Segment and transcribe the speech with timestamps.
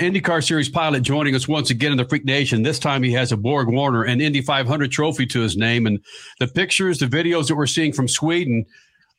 [0.00, 2.62] IndyCar Series pilot joining us once again in the Freak Nation.
[2.62, 5.86] This time he has a Borg Warner and Indy 500 trophy to his name.
[5.86, 6.02] And
[6.38, 8.64] the pictures, the videos that we're seeing from Sweden,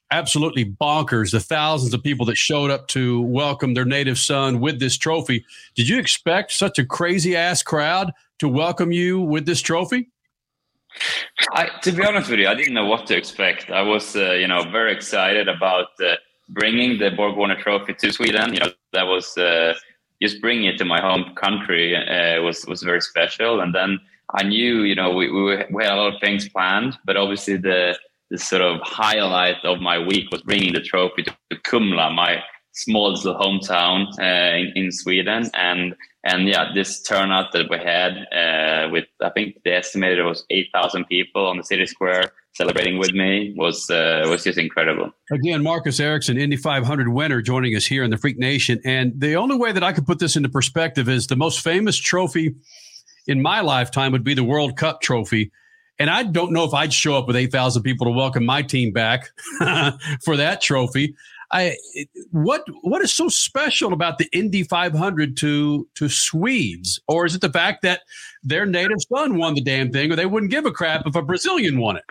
[0.10, 1.34] absolutely bonkers.
[1.34, 5.46] The thousands of people that showed up to welcome their native son with this trophy.
[5.76, 10.10] Did you expect such a crazy ass crowd to welcome you with this trophy?
[11.54, 13.70] I, to be honest with you, I didn't know what to expect.
[13.70, 16.16] I was, uh, you know, very excited about uh,
[16.50, 18.56] bringing the Borg Warner Trophy to Sweden.
[18.56, 19.76] You know, that was uh,
[20.22, 23.62] just bringing it to my home country uh, was was very special.
[23.62, 24.00] And then
[24.34, 27.58] I knew, you know, we, we we had a lot of things planned, but obviously
[27.58, 27.98] the
[28.30, 31.36] the sort of highlight of my week was bringing the trophy to
[31.68, 32.42] Kumla, my
[32.72, 38.14] small little hometown uh, in, in Sweden, and and yeah, this turnout that we had
[38.32, 42.32] uh, with I think the estimated it was eight thousand people on the city square
[42.54, 45.12] celebrating with me was uh, was just incredible.
[45.32, 48.82] Again, Marcus Ericsson, Indy 500 winner, joining us here in the Freak Nation.
[48.84, 51.98] And the only way that I could put this into perspective is the most famous
[51.98, 52.56] trophy
[53.28, 55.52] in my lifetime would be the World Cup trophy.
[56.00, 58.92] And I don't know if I'd show up with 8,000 people to welcome my team
[58.92, 59.30] back
[60.26, 61.16] for that trophy.
[61.52, 61.76] I
[62.32, 67.42] what what is so special about the Indy 500 to to Swedes, or is it
[67.42, 68.02] the fact that
[68.44, 71.22] their native son won the damn thing, or they wouldn't give a crap if a
[71.22, 72.04] Brazilian won it?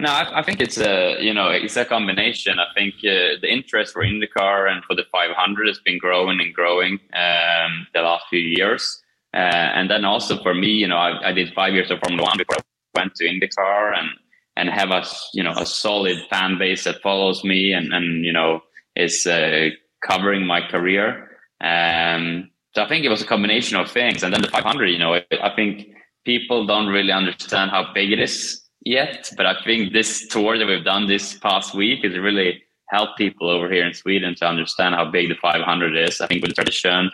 [0.00, 2.58] No, I, I think it's a you know it's a combination.
[2.58, 6.52] I think uh, the interest for IndyCar and for the 500 has been growing and
[6.52, 9.02] growing um, the last few years,
[9.34, 12.24] uh, and then also for me, you know, I, I did five years of Formula
[12.24, 14.08] One before I went to IndyCar and
[14.56, 18.32] and have a you know a solid fan base that follows me and and you
[18.32, 18.60] know
[18.98, 19.70] is uh,
[20.06, 21.30] covering my career.
[21.60, 24.22] Um, so I think it was a combination of things.
[24.22, 25.88] And then the 500, you know, I think
[26.24, 29.30] people don't really understand how big it is yet.
[29.36, 33.48] But I think this tour that we've done this past week has really helped people
[33.48, 36.20] over here in Sweden to understand how big the 500 is.
[36.20, 37.10] I think with tradition,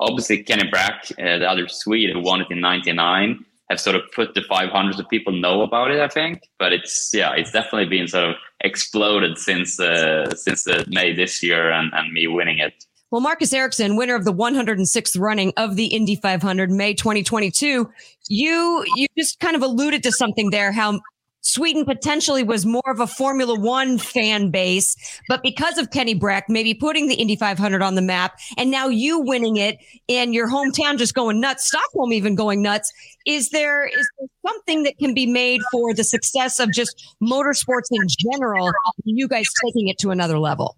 [0.00, 4.02] obviously Kenny Brack, uh, the other Swede who won it in 99, have sort of
[4.12, 6.48] put the 500 so people know about it, I think.
[6.58, 11.42] But it's, yeah, it's definitely been sort of exploded since uh, since uh, May this
[11.42, 12.84] year and, and me winning it.
[13.10, 17.90] Well, Marcus Ericsson, winner of the 106th running of the Indy 500, May 2022,
[18.28, 20.72] you you just kind of alluded to something there.
[20.72, 21.00] How
[21.40, 24.96] Sweden potentially was more of a Formula One fan base,
[25.28, 28.88] but because of Kenny Brack, maybe putting the Indy 500 on the map, and now
[28.88, 29.78] you winning it
[30.08, 32.92] and your hometown just going nuts, Stockholm even going nuts.
[33.26, 37.88] Is there is there something that can be made for the success of just motorsports
[37.90, 38.70] in general?
[39.04, 40.76] You guys taking it to another level.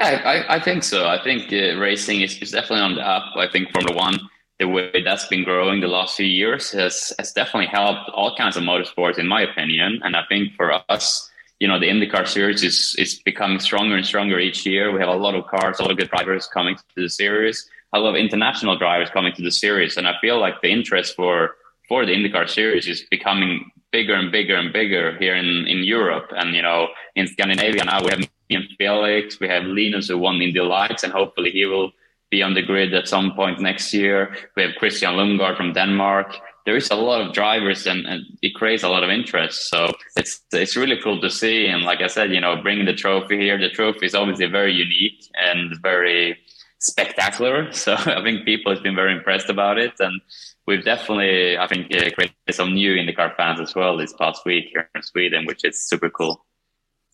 [0.00, 1.06] Yeah, I, I think so.
[1.06, 3.36] I think uh, racing is, is definitely on the up.
[3.36, 4.18] I think Formula One
[4.58, 8.56] the way that's been growing the last few years has, has definitely helped all kinds
[8.56, 10.00] of motorsports, in my opinion.
[10.02, 11.30] And I think for us,
[11.60, 14.92] you know, the IndyCar series is, is becoming stronger and stronger each year.
[14.92, 17.68] We have a lot of cars, a lot of good drivers coming to the series,
[17.92, 19.96] a lot of international drivers coming to the series.
[19.96, 21.56] And I feel like the interest for,
[21.88, 26.32] for the IndyCar series is becoming bigger and bigger and bigger here in, in Europe.
[26.34, 30.18] And, you know, in Scandinavia now we have me and Felix, we have Linus who
[30.18, 31.90] won Indy Lights, and hopefully he will
[32.30, 34.34] be on the grid at some point next year.
[34.56, 36.38] We have Christian Lundgaard from Denmark.
[36.64, 39.70] There is a lot of drivers and, and, it creates a lot of interest.
[39.70, 41.66] So it's it's really cool to see.
[41.66, 44.72] And like I said, you know, bringing the trophy here, the trophy is obviously very
[44.72, 46.38] unique and very
[46.80, 47.72] spectacular.
[47.72, 49.94] So I think people have been very impressed about it.
[50.00, 50.20] And
[50.66, 54.66] we've definitely, I think, uh, created some new IndyCar fans as well this past week
[54.72, 56.44] here in Sweden, which is super cool.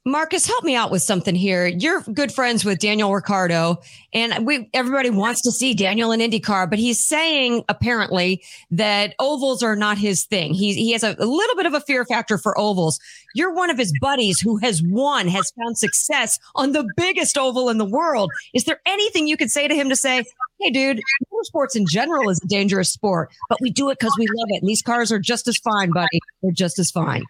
[0.04, 1.64] Marcus, help me out with something here.
[1.64, 3.80] You're good friends with Daniel Ricciardo,
[4.12, 8.42] and we everybody wants to see Daniel in IndyCar, but he's saying apparently
[8.72, 10.54] that ovals are not his thing.
[10.54, 12.98] He he has a, a little bit of a fear factor for ovals.
[13.36, 17.68] You're one of his buddies who has won, has found success on the biggest oval
[17.68, 18.32] in the world.
[18.54, 20.24] Is there anything you could say to him to say,
[20.60, 21.00] "Hey, dude,
[21.42, 24.62] sports in general is a dangerous sport, but we do it because we love it,
[24.62, 26.18] and these cars are just as fine, buddy.
[26.42, 27.22] They're just as fine."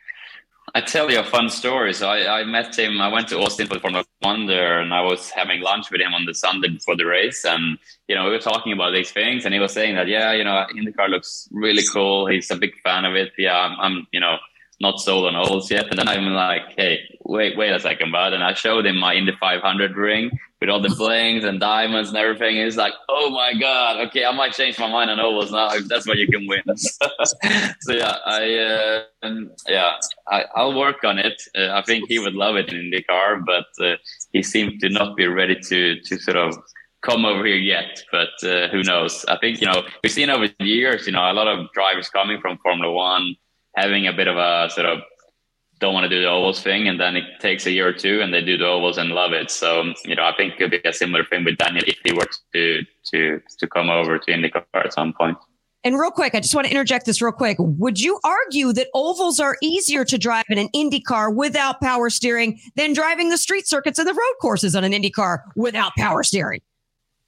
[0.75, 1.93] I tell you a fun story.
[1.93, 3.01] So I, I met him.
[3.01, 6.01] I went to Austin for the Formula One there, and I was having lunch with
[6.01, 7.45] him on the Sunday before the race.
[7.45, 7.79] And
[8.09, 10.45] you know, we were talking about these things, and he was saying that, yeah, you
[10.45, 12.27] know, IndyCar looks really cool.
[12.27, 13.33] He's a big fan of it.
[13.37, 14.37] Yeah, I'm, I'm you know,
[14.81, 15.89] not sold on ovals yet.
[15.91, 18.33] And then I'm like, hey, wait, wait a second, bud.
[18.33, 20.31] And I showed him my Indy 500 ring
[20.63, 22.55] with all the blings and diamonds and everything.
[22.55, 26.07] He's like, oh my God, okay, I might change my mind on ovals now that's
[26.07, 26.63] what you can win.
[26.77, 29.95] so yeah, I, uh, um, yeah,
[30.31, 31.43] I, will work on it.
[31.59, 33.97] Uh, I think he would love it in the car, but uh,
[34.33, 36.57] he seemed to not be ready to, to sort of
[37.01, 39.25] come over here yet, but uh, who knows?
[39.27, 42.09] I think, you know, we've seen over the years, you know, a lot of drivers
[42.09, 43.35] coming from Formula One
[43.75, 45.01] having a bit of a sort of
[45.83, 48.23] don't want to do the ovals thing, and then it takes a year or two,
[48.23, 49.51] and they do the ovals and love it.
[49.51, 52.13] So you know, I think it could be a similar thing with Daniel if he
[52.15, 52.83] were to
[53.13, 55.37] to to come over to IndyCar at some point.
[55.85, 57.57] And real quick, I just want to interject this real quick.
[57.59, 62.61] Would you argue that ovals are easier to drive in an indycar without power steering
[62.77, 66.61] than driving the street circuits and the road courses on an indycar without power steering?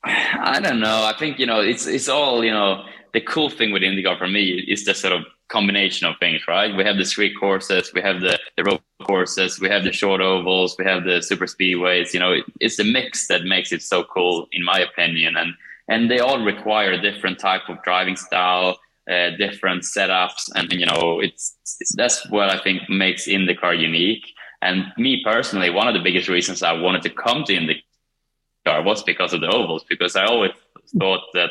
[0.04, 1.04] I don't know.
[1.04, 2.84] I think you know it's it's all you know.
[3.12, 6.74] The cool thing with IndyCar for me is the sort of combination of things, right?
[6.74, 10.20] We have the street courses, we have the, the road courses, we have the short
[10.20, 12.12] ovals, we have the super speedways.
[12.14, 15.36] You know, it, it's the mix that makes it so cool, in my opinion.
[15.36, 15.54] And
[15.88, 18.78] and they all require a different type of driving style,
[19.10, 24.26] uh, different setups, and you know, it's, it's that's what I think makes IndyCar unique.
[24.62, 29.02] And me personally, one of the biggest reasons I wanted to come to IndyCar was
[29.02, 30.52] because of the ovals, because I always
[30.98, 31.50] thought that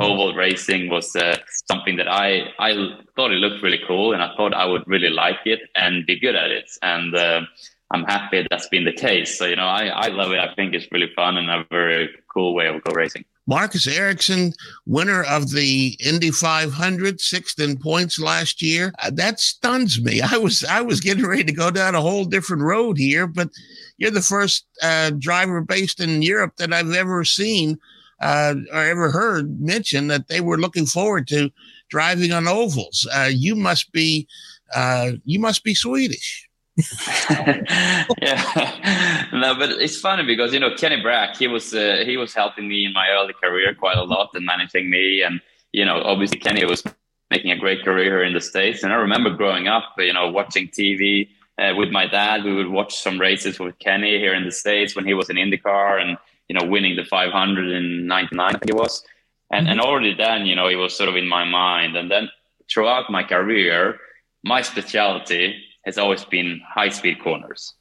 [0.00, 1.36] oval racing was uh,
[1.70, 2.74] something that I I
[3.16, 6.18] thought it looked really cool, and I thought I would really like it and be
[6.18, 6.70] good at it.
[6.82, 7.42] And uh,
[7.90, 9.38] I'm happy that's been the case.
[9.38, 10.38] So you know, I I love it.
[10.38, 13.24] I think it's really fun and a very cool way of go racing.
[13.46, 14.52] Marcus Ericsson,
[14.86, 18.92] winner of the Indy 500, sixth in points last year.
[19.02, 20.20] Uh, that stuns me.
[20.22, 23.50] I was I was getting ready to go down a whole different road here, but
[23.98, 27.80] you're the first uh, driver based in Europe that I've ever seen
[28.20, 31.50] uh, or ever heard mention that they were looking forward to
[31.88, 33.08] driving on ovals.
[33.14, 34.26] Uh, you must be
[34.74, 36.48] uh, you must be Swedish.
[37.30, 42.32] yeah, no, but it's funny because you know Kenny Brack, he was uh, he was
[42.32, 45.40] helping me in my early career quite a lot and managing me, and
[45.72, 46.82] you know obviously Kenny was
[47.30, 48.82] making a great career in the states.
[48.82, 51.28] And I remember growing up, you know, watching TV
[51.58, 52.44] uh, with my dad.
[52.44, 55.36] We would watch some races with Kenny here in the states when he was in
[55.36, 56.18] IndyCar, and
[56.50, 59.04] you know winning the 500 in '99, I think it was.
[59.52, 61.96] And and already then, you know, it was sort of in my mind.
[61.96, 62.28] And then
[62.68, 64.00] throughout my career,
[64.42, 65.44] my specialty
[65.86, 67.74] has always been high speed corners.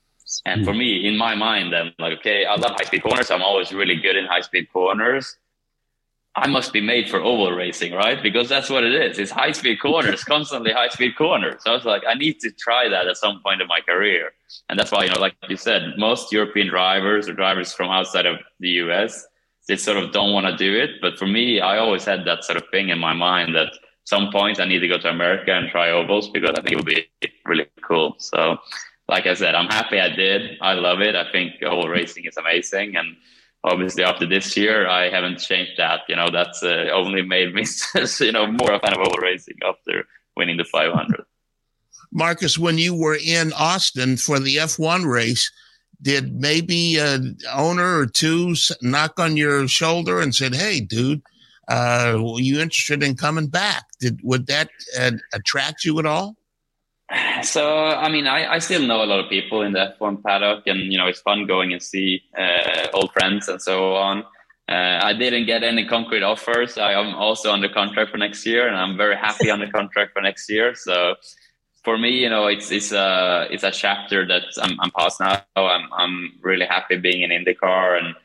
[0.45, 0.83] And for hmm.
[0.83, 3.31] me, in my mind, I'm like, okay, I love high speed corners.
[3.31, 5.35] I'm always really good in high speed corners.
[6.35, 8.21] I must be made for oval racing, right?
[8.21, 9.17] Because that's what it is.
[9.17, 11.61] It's high speed corners, constantly high speed corners.
[11.63, 14.31] So I was like, I need to try that at some point in my career.
[14.69, 18.25] And that's why, you know, like you said, most European drivers or drivers from outside
[18.25, 19.25] of the US,
[19.67, 21.01] they sort of don't want to do it.
[21.01, 23.73] But for me, I always had that sort of thing in my mind that
[24.05, 26.75] some point I need to go to America and try ovals because I think it
[26.77, 27.07] would be
[27.45, 28.15] really cool.
[28.19, 28.57] So,
[29.07, 30.57] like I said, I'm happy I did.
[30.61, 31.15] I love it.
[31.15, 33.15] I think oval racing is amazing, and
[33.63, 36.01] obviously after this year, I haven't changed that.
[36.07, 37.65] You know, that's uh, only made me,
[38.19, 41.23] you know, more of oval racing after winning the 500.
[42.11, 45.51] Marcus, when you were in Austin for the F1 race,
[46.01, 51.21] did maybe an owner or two knock on your shoulder and said, "Hey, dude"?
[51.69, 53.85] uh, were you interested in coming back?
[53.99, 54.69] Did would that
[54.99, 56.35] uh, attract you at all?
[57.41, 60.67] So, I mean, I, I still know a lot of people in the F1 paddock,
[60.67, 64.23] and you know, it's fun going and see uh, old friends and so on.
[64.67, 66.77] Uh, I didn't get any concrete offers.
[66.77, 70.13] I am also under contract for next year, and I'm very happy on the contract
[70.13, 70.75] for next year.
[70.75, 71.15] So,
[71.83, 75.41] for me, you know, it's it's a it's a chapter that I'm, I'm past now.
[75.55, 78.15] I'm I'm really happy being in IndyCar, and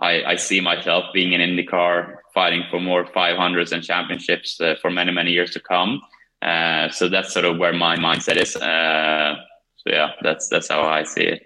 [0.00, 4.90] I, I see myself being in IndyCar fighting for more 500s and championships uh, for
[4.90, 6.00] many many years to come.
[6.42, 8.56] Uh, so that's sort of where my mindset is.
[8.56, 9.36] Uh,
[9.76, 11.42] so yeah, that's that's how I see it.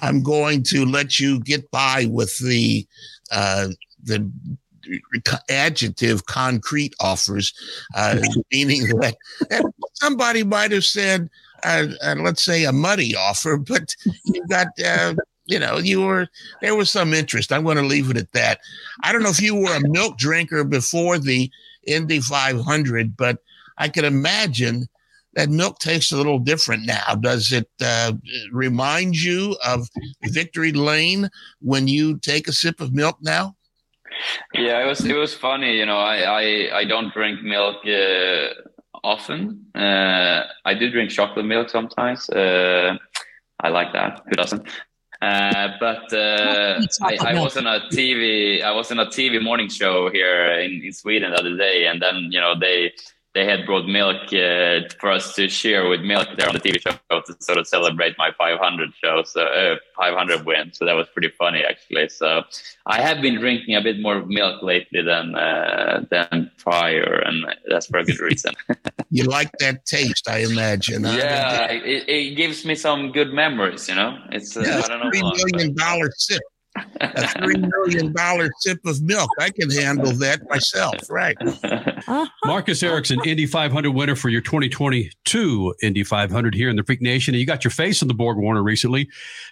[0.00, 2.86] I'm going to let you get by with the
[3.32, 3.68] uh,
[4.02, 4.30] the
[5.48, 7.52] adjective concrete offers,
[7.94, 8.18] uh,
[8.52, 9.16] meaning that,
[9.94, 11.28] somebody might have said,
[11.64, 11.86] uh,
[12.18, 14.68] let's say, a muddy offer, but you got
[15.46, 16.28] you know, you were
[16.60, 17.52] there was some interest.
[17.52, 18.60] I'm going to leave it at that.
[19.02, 21.50] I don't know if you were a milk drinker before the
[21.86, 23.38] Indy 500, but
[23.78, 24.86] I can imagine
[25.34, 27.14] that milk tastes a little different now.
[27.14, 28.12] Does it uh,
[28.50, 29.88] remind you of
[30.24, 31.28] Victory Lane
[31.60, 33.54] when you take a sip of milk now?
[34.54, 35.76] Yeah, it was it was funny.
[35.76, 38.48] You know, I I, I don't drink milk uh,
[39.04, 39.66] often.
[39.74, 42.28] Uh, I do drink chocolate milk sometimes.
[42.30, 42.96] Uh,
[43.60, 44.22] I like that.
[44.26, 44.66] Who doesn't?
[45.22, 48.62] Uh, but uh, I, I, was on a TV.
[48.62, 52.00] I was on a TV morning show here in, in Sweden the other day, and
[52.00, 52.92] then you know they
[53.36, 56.80] they had brought milk uh, for us to share with milk there on the TV
[56.80, 60.72] show to sort of celebrate my 500 show, so uh, 500 win.
[60.72, 62.08] So that was pretty funny actually.
[62.08, 62.44] So
[62.86, 67.86] I have been drinking a bit more milk lately than uh, than prior, and that's
[67.88, 68.54] for a good reason.
[69.10, 71.04] you like that taste, I imagine.
[71.04, 73.86] Yeah, it, it, gives me some good memories.
[73.86, 75.10] You know, it's uh, yeah, I don't know.
[75.10, 76.40] Three million dollar sip.
[77.00, 79.30] A three million dollar sip of milk.
[79.40, 81.36] I can handle that myself, right?
[81.38, 82.26] Uh-huh.
[82.44, 87.34] Marcus Ericsson, Indy 500 winner for your 2022 Indy 500 here in the Freak Nation.
[87.34, 89.08] And you got your face on the Borg Warner recently.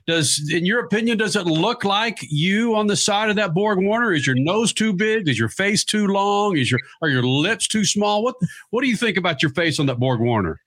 [0.07, 3.79] Does, in your opinion, does it look like you on the side of that Borg
[3.81, 4.13] Warner?
[4.13, 5.29] Is your nose too big?
[5.29, 6.57] Is your face too long?
[6.57, 8.23] Is your are your lips too small?
[8.23, 8.37] What
[8.71, 10.61] What do you think about your face on that Borg Warner?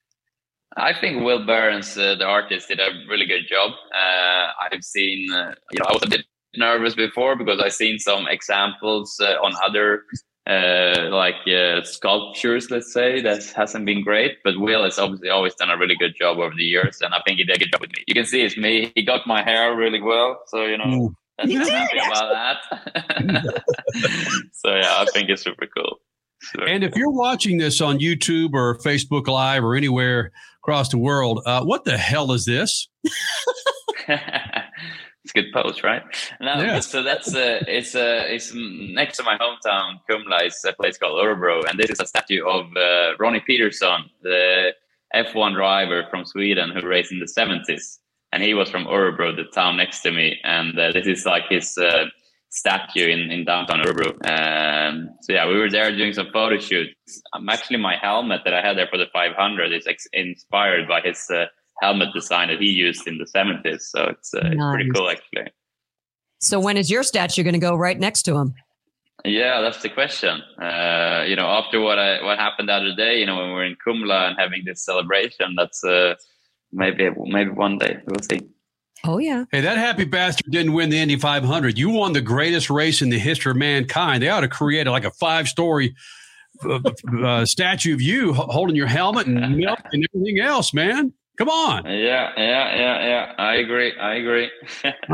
[0.75, 3.71] I think Will Behrends, uh, the artist, did a really good job.
[3.93, 6.25] Uh, I've seen, uh, you know, I was a bit
[6.57, 10.03] nervous before because I've seen some examples uh, on other
[10.47, 14.37] uh, like uh, sculptures, let's say, that hasn't been great.
[14.43, 17.21] But Will has obviously always done a really good job over the years, and I
[17.25, 18.03] think he did a good job with me.
[18.07, 18.91] You can see it's me.
[18.95, 21.13] He got my hair really well, so you know.
[21.37, 23.63] That's You I'm did, happy about that.
[24.53, 25.99] so yeah, I think it's super cool.
[26.41, 30.31] Super And if you're watching this on YouTube or Facebook Live or anywhere
[30.63, 32.87] across the world, uh, what the hell is this?
[35.27, 36.03] it's a good post, right?
[36.39, 36.79] No, Yeah.
[36.79, 40.41] so that's uh, it's uh, it's next to my hometown, Kumla.
[40.43, 44.73] It's a place called Örebro, and this is a statue of uh, Ronnie Peterson, the
[45.15, 47.97] F1 driver from Sweden who raced in the 70s,
[48.31, 51.43] and he was from Örebro, the town next to me, and uh, this is like
[51.49, 51.77] his.
[51.77, 52.05] Uh,
[52.49, 54.07] statue in, in downtown Örebro.
[54.25, 57.21] Um, so yeah, we were there doing some photo shoots.
[57.33, 61.01] Um, actually, my helmet that I had there for the 500 is ex- inspired by
[61.01, 61.47] his uh,
[61.81, 63.81] helmet design that he used in the 70s.
[63.81, 65.51] So it's, uh, it's pretty cool, actually.
[66.39, 68.53] So when is your statue going to go right next to him?
[69.25, 70.41] Yeah, that's the question.
[70.61, 73.53] Uh, you know, after what I, what happened the other day, you know, when we
[73.53, 76.15] we're in Kumla and having this celebration, that's uh,
[76.71, 78.47] maybe maybe one day we'll see.
[79.03, 79.45] Oh yeah.
[79.51, 81.77] Hey, that happy bastard didn't win the Indy 500.
[81.77, 84.23] You won the greatest race in the history of mankind.
[84.23, 85.95] They ought to create like a five story
[86.63, 86.79] uh,
[87.23, 91.13] uh, statue of you holding your helmet and milk and everything else, man.
[91.37, 91.85] Come on.
[91.85, 93.33] Yeah, yeah, yeah, yeah.
[93.37, 93.95] I agree.
[93.97, 94.49] I agree.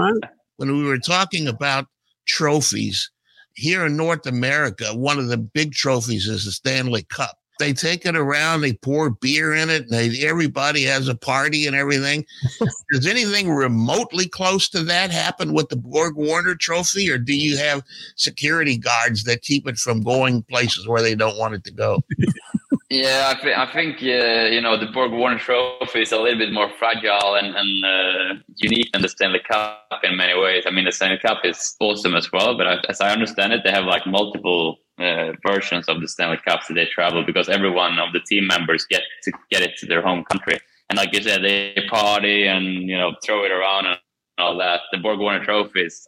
[0.58, 1.88] when we were talking about
[2.26, 3.12] trophies
[3.56, 7.38] here in North America, one of the big trophies is the Stanley Cup.
[7.60, 11.68] They take it around, they pour beer in it, and they, everybody has a party
[11.68, 12.26] and everything.
[12.92, 17.58] Does anything remotely close to that happen with the Borg Warner Trophy, or do you
[17.58, 17.84] have
[18.16, 22.02] security guards that keep it from going places where they don't want it to go?
[22.94, 26.38] Yeah, I, th- I think uh, you know the Borg Warner Trophy is a little
[26.38, 30.66] bit more fragile and, and uh, unique than the Stanley Cup in many ways.
[30.68, 33.62] I mean, the Stanley Cup is awesome as well, but I, as I understand it,
[33.64, 37.72] they have like multiple uh, versions of the Stanley Cups that they travel because every
[37.72, 40.60] one of the team members get to get it to their home country.
[40.92, 43.98] And like you said, they party and you know throw it around and
[44.38, 44.82] all that.
[44.92, 46.08] The Borg Warner Trophy is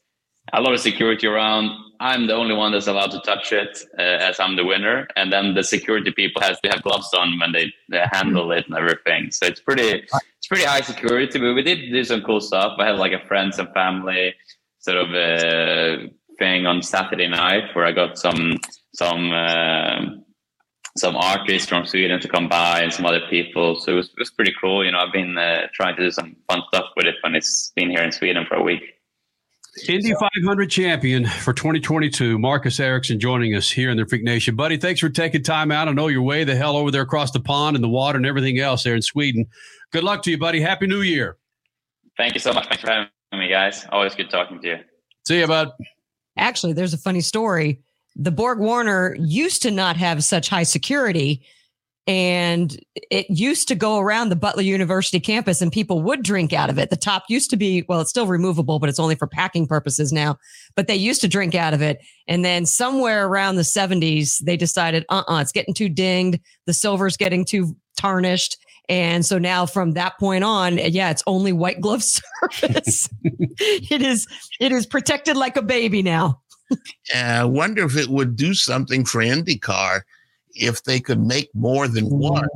[0.53, 1.71] a lot of security around.
[1.99, 5.31] I'm the only one that's allowed to touch it uh, as I'm the winner, and
[5.31, 8.75] then the security people has to have gloves on when they, they handle it and
[8.75, 9.31] everything.
[9.31, 10.05] So it's pretty
[10.37, 11.39] it's pretty high security.
[11.39, 12.73] But we did do some cool stuff.
[12.79, 14.35] I had like a friends and family
[14.79, 18.57] sort of uh, thing on Saturday night where I got some
[18.93, 20.25] some um
[20.97, 23.79] some artists from Sweden to come by and some other people.
[23.79, 24.85] So it was, it was pretty cool.
[24.85, 27.71] You know, I've been uh, trying to do some fun stuff with it when it's
[27.75, 28.94] been here in Sweden for a week.
[29.89, 34.55] Indy 500 champion for 2022, Marcus Ericsson joining us here in the Freak Nation.
[34.55, 35.89] Buddy, thanks for taking time out.
[35.89, 38.25] I know you're way the hell over there across the pond and the water and
[38.25, 39.45] everything else there in Sweden.
[39.91, 40.61] Good luck to you, buddy.
[40.61, 41.37] Happy New Year.
[42.15, 42.67] Thank you so much.
[42.67, 43.85] Thanks for having me, guys.
[43.91, 44.77] Always good talking to you.
[45.27, 45.71] See you, bud.
[46.37, 47.81] Actually, there's a funny story.
[48.15, 51.43] The Borg Warner used to not have such high security,
[52.07, 56.69] and it used to go around the Butler University campus, and people would drink out
[56.69, 56.91] of it.
[56.91, 60.13] The top used to be, well, it's still removable, but it's only for packing purposes
[60.13, 60.37] now.
[60.75, 61.99] But they used to drink out of it.
[62.27, 66.39] And then somewhere around the 70s, they decided, uh uh it's getting too dinged.
[66.67, 68.57] The silver's getting too tarnished.
[68.87, 73.09] And so now from that point on, yeah, it's only white glove service.
[73.23, 74.27] it is,
[74.59, 76.41] it is protected like a baby now.
[77.15, 80.01] I wonder if it would do something for IndyCar
[80.55, 82.47] if they could make more than one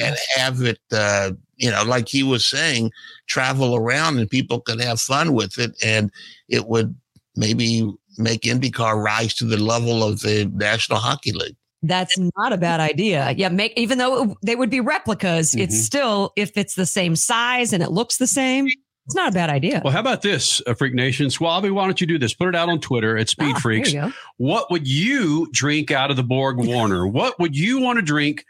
[0.00, 2.92] and have it, uh, you know, like he was saying,
[3.26, 5.72] travel around and people could have fun with it.
[5.84, 6.12] And
[6.48, 6.94] it would
[7.36, 11.56] maybe make IndyCar rise to the level of the National Hockey League.
[11.82, 13.32] That's not a bad idea.
[13.36, 15.60] Yeah, make even though they would be replicas, Mhm.
[15.60, 18.66] it's still if it's the same size and it looks the same,
[19.08, 19.80] it's not a bad idea.
[19.82, 21.30] Well, how about this, uh, Freak Nation?
[21.30, 22.34] Suave, why don't you do this?
[22.34, 23.90] Put it out on Twitter at Speed Ah, Freaks.
[23.90, 24.14] There you go.
[24.36, 27.06] What would you drink out of the Borg Warner?
[27.06, 28.44] what would you want to drink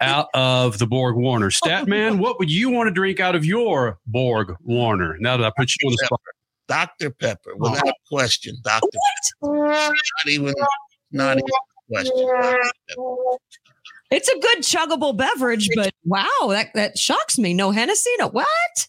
[0.00, 1.50] out of the Borg Warner?
[1.50, 5.16] Statman, what would you want to drink out of your Borg Warner?
[5.18, 6.20] Now that I put you on the spot.
[6.68, 7.10] Dr.
[7.10, 8.54] Pepper, without question.
[8.62, 8.86] Dr.
[9.42, 9.66] Pepper.
[9.66, 9.92] Not
[10.28, 10.54] even,
[11.10, 12.16] not even a question.
[12.28, 12.60] Dr.
[12.88, 13.36] Pepper.
[14.12, 17.54] It's a good chuggable beverage, but wow, that that shocks me.
[17.54, 18.86] No Hennessy, no what?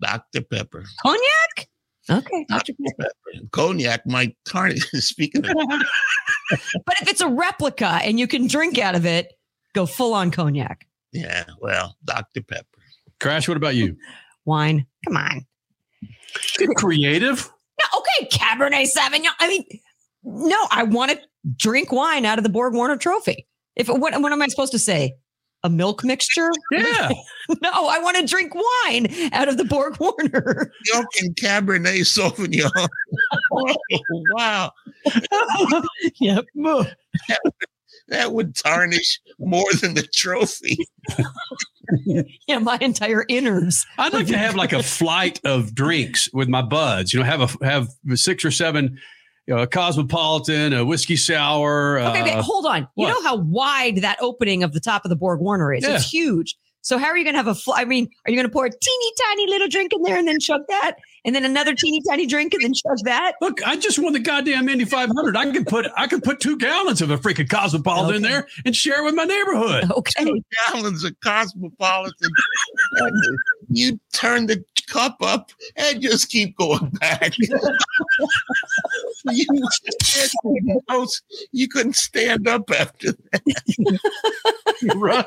[0.00, 0.42] Dr.
[0.42, 0.84] Pepper.
[1.02, 1.68] Cognac?
[2.10, 2.46] Okay.
[2.48, 2.72] Dr.
[2.86, 3.10] Pepper.
[3.52, 4.84] Cognac might tarnish.
[4.94, 5.56] Speaking of,
[6.86, 9.32] But if it's a replica and you can drink out of it,
[9.74, 10.86] go full on cognac.
[11.12, 12.42] yeah, well, Dr.
[12.42, 12.64] Pepper.
[13.20, 13.96] Crash, what about you?
[14.44, 14.86] Wine.
[15.06, 15.46] Come on.
[16.56, 17.50] Get creative.
[17.80, 19.30] No, okay, Cabernet Sauvignon.
[19.40, 19.64] I mean,
[20.22, 21.18] no, I want to
[21.56, 23.46] drink wine out of the Borg Warner Trophy.
[23.76, 25.14] If what, what am I supposed to say?
[25.64, 26.50] A milk mixture?
[26.70, 27.10] Yeah.
[27.62, 30.70] No, I want to drink wine out of the Borg Warner.
[30.92, 32.70] Milk and Cabernet Sauvignon.
[33.52, 33.76] oh,
[34.34, 34.72] wow.
[36.20, 36.44] yep.
[38.08, 40.76] That would tarnish more than the trophy.
[42.46, 43.86] Yeah, my entire innards.
[43.96, 47.12] I'd like to have like a flight of drinks with my buds.
[47.12, 48.98] You know, have a have six or seven,
[49.46, 51.98] you know, a cosmopolitan, a whiskey sour.
[51.98, 52.88] Okay, uh, but hold on.
[52.96, 55.84] You know how wide that opening of the top of the Borg Warner is?
[55.84, 55.96] Yeah.
[55.96, 56.56] It's huge.
[56.88, 57.54] So how are you going to have a?
[57.54, 60.16] Fl- I mean, are you going to pour a teeny tiny little drink in there
[60.16, 63.34] and then chug that, and then another teeny tiny drink and then chug that?
[63.42, 65.36] Look, I just won the goddamn Indy 500.
[65.36, 68.74] I could put I could put two gallons of a freaking cosmopolitan in there and
[68.74, 69.92] share with my neighborhood.
[69.92, 70.24] Okay.
[70.24, 72.30] Two gallons of cosmopolitan.
[73.70, 77.34] You turn the cup up and just keep going back.
[77.38, 77.46] you,
[81.52, 83.42] you couldn't stand up after that.
[84.80, 85.26] You right.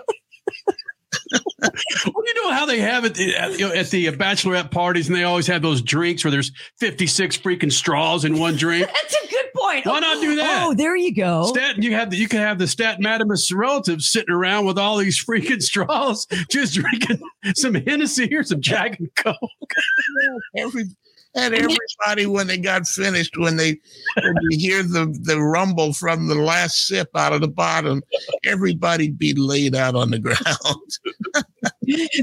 [1.32, 5.48] well, you know how they have it at, at the bachelorette parties, and they always
[5.48, 8.88] have those drinks where there's 56 freaking straws in one drink.
[9.02, 9.86] That's a good point.
[9.86, 10.64] Why not do that?
[10.64, 11.46] Oh, there you go.
[11.48, 14.98] Stat, you have the, you can have the Stat Madamus relatives sitting around with all
[14.98, 17.22] these freaking straws, just drinking
[17.56, 19.36] some Hennessy or some Jack and Coke.
[21.34, 23.80] Every, and everybody, when they got finished, when they
[24.22, 28.02] when you hear the, the rumble from the last sip out of the bottom,
[28.44, 30.38] everybody'd be laid out on the ground.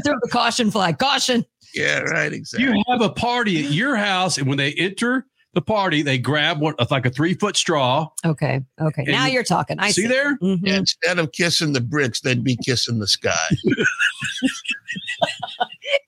[0.05, 0.99] Throw the caution flag.
[0.99, 1.45] Caution.
[1.75, 2.69] yeah, right, exactly.
[2.69, 5.25] You have a party at your house, and when they enter
[5.55, 8.09] the party, they grab what like a three foot straw.
[8.27, 8.61] Okay.
[8.81, 9.05] Okay.
[9.05, 9.79] Now you- you're talking.
[9.79, 10.09] I see, see.
[10.09, 10.37] there?
[10.39, 10.67] Mhm.
[10.67, 13.49] Instead of kissing the bricks, they'd be kissing the sky.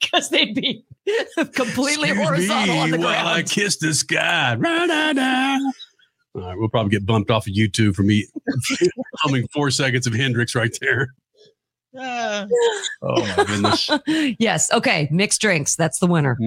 [0.00, 0.85] Because they'd be
[1.54, 3.50] completely Excuse horizontal on the me while I ground.
[3.50, 4.54] kiss the sky.
[4.56, 5.58] Ra-da-da.
[6.36, 8.26] All right, we'll probably get bumped off of YouTube for me
[9.18, 11.08] humming four seconds of Hendrix right there.
[11.98, 12.46] Ah.
[13.02, 13.90] Oh my goodness.
[14.38, 14.73] yes.
[14.73, 15.08] Okay.
[15.10, 15.75] Mixed drinks.
[15.75, 16.38] That's the winner.